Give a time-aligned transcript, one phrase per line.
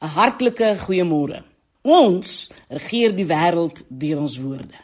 [0.00, 1.44] 'n Hartlike goeiemôre.
[1.82, 4.78] Ons regeer die wêreld deur ons woorde.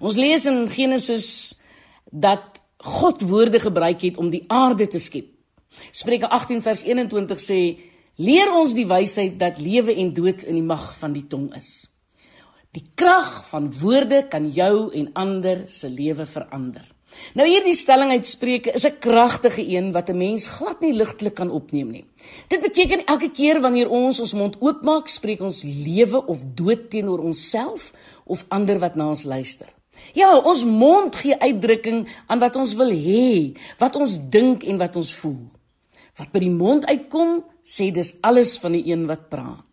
[0.00, 1.58] Ons lees in Genesis
[2.10, 5.26] dat God woorde gebruik het om die aarde te skep.
[5.92, 7.78] Spreuke 18 vers 21 sê:
[8.16, 11.88] "Leer ons die wysheid dat lewe en dood in die mag van die tong is."
[12.72, 16.84] Die krag van woorde kan jou en ander se lewe verander.
[17.34, 21.34] Nou hierdie stelling uit Spreuke is 'n kragtige een wat 'n mens glad nie ligtelik
[21.34, 22.04] kan opneem nie.
[22.48, 27.18] Dit beteken elke keer wanneer ons ons mond oopmaak, spreek ons lewe of dood teenoor
[27.18, 27.92] onsself
[28.24, 29.66] of ander wat na ons luister.
[30.12, 34.96] Ja, ons mond gee uitdrukking aan wat ons wil hê, wat ons dink en wat
[34.96, 35.50] ons voel.
[36.18, 39.64] Wat by die mond uitkom, sê dis alles van die een wat praat.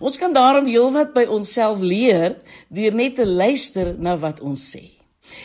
[0.00, 2.36] Ons kan daarom heelwat by onsself leer
[2.68, 4.99] deur net te luister na wat ons sê.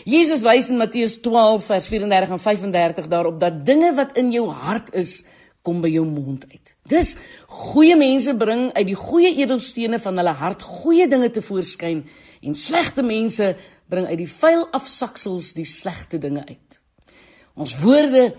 [0.05, 4.47] Jesus wys in Matteus 12 vers 34 en 35 daarop dat dinge wat in jou
[4.49, 5.23] hart is,
[5.65, 6.73] kom by jou mond uit.
[6.89, 7.15] Dis
[7.49, 12.03] goeie mense bring uit die goeie edelstene van hulle hart goeie dinge te voorskyn
[12.45, 13.55] en slegte mense
[13.89, 16.79] bring uit die vuil afsaksels die slegte dinge uit.
[17.55, 18.33] Ons woorde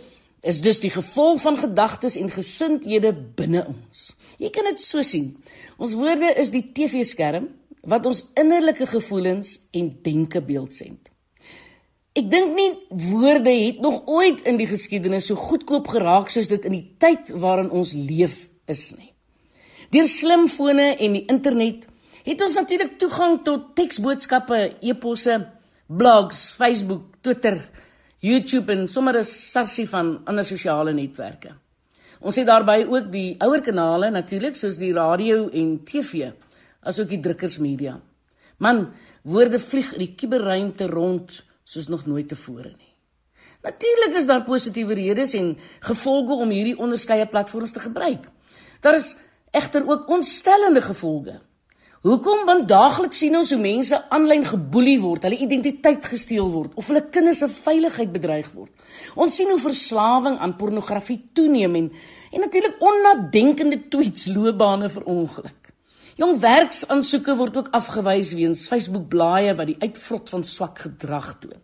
[0.47, 4.11] is dus die gevolg van gedagtes en gesindhede binne ons.
[4.39, 5.33] Jy kan dit so sien.
[5.81, 7.49] Ons woorde is die TV-skerm
[7.87, 11.11] wat ons innerlike gevoelens en denke beeldsend.
[12.17, 12.71] Ek dink nie
[13.11, 17.35] woorde het nog ooit in die geskiedenis so goedkoop geraak soos dit in die tyd
[17.37, 19.13] waarin ons leef is nie.
[19.93, 21.85] Deur slimfone en die internet
[22.27, 25.37] het ons natuurlik toegang tot teksboodskappe, e-posse,
[25.87, 27.61] blogs, Facebook, Twitter,
[28.25, 31.53] YouTube en sommer 'n sarsie van ander sosiale netwerke.
[32.21, 36.33] Ons het daarbey ook die ouer kanale natuurlik soos die radio en TV,
[36.81, 38.01] asook die drukkersmedia.
[38.59, 38.93] Man,
[39.23, 42.93] woorde vlieg in die kuberruimte rond soos nog nooit tevore nie.
[43.67, 45.57] Natuurlik is daar positiewe redes en
[45.89, 48.29] gevolge om hierdie onderskeie platforms te gebruik.
[48.81, 49.17] Daar is
[49.51, 51.41] egter ook ontstellende gevolge.
[52.07, 52.45] Hoekom?
[52.47, 57.03] Want daagliks sien ons hoe mense aanlyn geboelie word, hulle identiteit gesteel word of hulle
[57.11, 58.71] kinders se veiligheid bedreig word.
[59.19, 61.91] Ons sien hoe verslawing aan pornografie toeneem en
[62.37, 65.66] en natuurlik onnadenkende tweets loopbane verongeluk.
[66.17, 71.59] Jong werksaansoeke word ook afgewys weens Facebook blaaie wat die uitvrot van swak gedrag toon.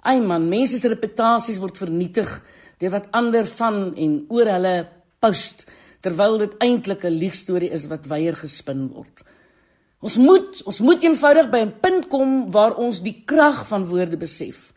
[0.00, 2.30] Ai man, mense se reputasies word vernietig
[2.80, 4.76] deur wat ander van en oor hulle
[5.20, 5.66] post
[6.04, 9.24] terwyl dit eintlik 'n liegstorie is wat weier gespin word.
[10.00, 14.16] Ons moet ons moet eenvoudig by 'n punt kom waar ons die krag van woorde
[14.16, 14.72] besef.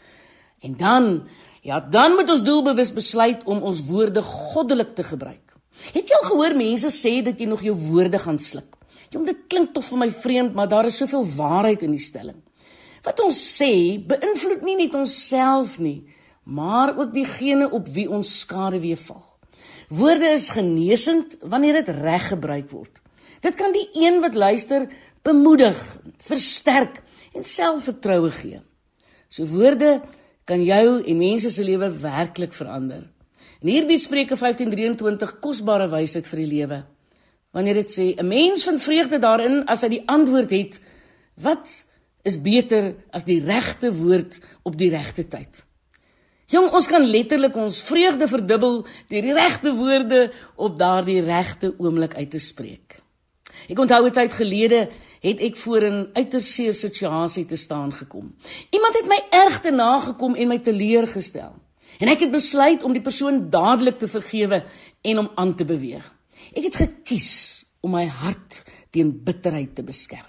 [0.61, 1.27] En dan
[1.61, 5.55] ja, dan moet ons doelbewus besluit om ons woorde goddelik te gebruik.
[5.93, 8.78] Het jy al gehoor mense sê dat jy nog jou woorde gaan sluk?
[9.09, 12.37] Jong, dit klink tog vir my vreemd, maar daar is soveel waarheid in die stelling.
[13.05, 16.03] Wat ons sê, beïnvloed nie net onsself nie,
[16.43, 19.23] maar ook diegene op wie ons skade weer val.
[19.89, 22.99] Woorde is genesend wanneer dit reg gebruik word.
[23.41, 24.89] Dit kan die een wat luister
[25.25, 25.77] bemoedig,
[26.21, 27.01] versterk
[27.33, 28.59] en selfvertroue gee.
[29.29, 29.99] So woorde
[30.49, 33.07] kan jou en mense se lewe werklik verander.
[33.61, 36.83] En hier bied Spreuke 15:23 kosbare wysheid vir die lewe.
[37.51, 40.79] Wanneer dit sê 'n mens vind vreugde daarin as hy die antwoord het,
[41.33, 41.83] wat
[42.21, 45.65] is beter as die regte woord op die regte tyd?
[46.49, 52.15] Jong, ons kan letterlik ons vreugde verdubbel deur die regte woorde op daardie regte oomblik
[52.15, 53.01] uit te spreek.
[53.69, 54.89] Ek onthou 'n tyd gelede
[55.21, 58.35] het ek voor 'n uiters seer situasie te staan gekom.
[58.69, 61.53] Iemand het my erg te nagekom en my teleurgestel.
[61.99, 64.63] En ek het besluit om die persoon dadelik te vergewe
[65.01, 66.18] en om aan te beweeg.
[66.55, 67.31] Ek het gekies
[67.81, 70.25] om my hart teen bitterheid te beskerm.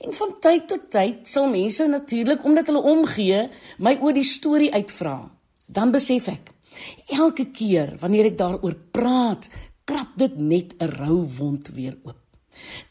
[0.00, 3.48] En van tyd tot tyd sal mense natuurlik omdat hulle omgee,
[3.78, 5.18] my oor die storie uitvra.
[5.66, 6.52] Dan besef ek,
[7.14, 9.48] elke keer wanneer ek daaroor praat,
[9.84, 12.20] krap dit net 'n rou wond weer oop.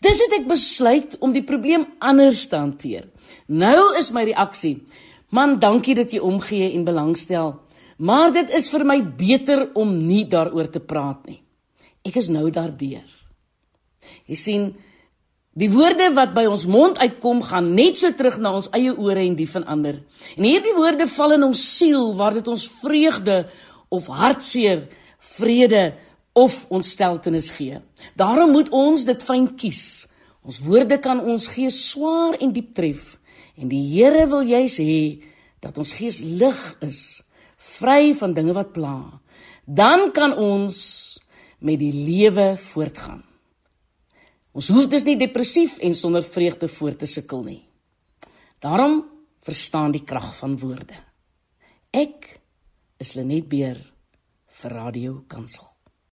[0.02, 3.08] Dis het ek besluit om die probleem anders te hanteer.
[3.48, 4.84] Nou is my reaksie:
[5.30, 7.60] "Man, dankie dat jy omgee en belangstel,
[7.98, 11.43] maar dit is vir my beter om nie daaroor te praat nie."
[12.04, 13.06] Ek is nou daardeur.
[14.28, 14.66] Jy sien,
[15.56, 19.24] die woorde wat by ons mond uitkom, gaan net so terug na ons eie ore
[19.24, 20.02] en die van ander.
[20.36, 23.44] En hierdie woorde val in ons siel waar dit ons vreugde
[23.94, 24.88] of hartseer,
[25.38, 25.94] vrede
[26.34, 27.80] of ontsteltenis gee.
[28.20, 30.08] Daarom moet ons dit fyn kies.
[30.44, 33.14] Ons woorde kan ons gees swaar en diep tref.
[33.56, 35.24] En die Here wil juis hê
[35.64, 37.22] dat ons gees lig is,
[37.78, 38.98] vry van dinge wat pla.
[39.64, 41.22] Dan kan ons
[41.64, 43.24] met die lewe voortgaan.
[44.54, 47.62] Ons hoef dus nie depressief en sonder vreugde voort te sukkel nie.
[48.62, 49.02] Daarom
[49.44, 51.00] verstaan die krag van woorde.
[51.90, 52.30] Ek
[53.02, 53.82] is Lenet Beer
[54.62, 55.73] vir Radio Kansel.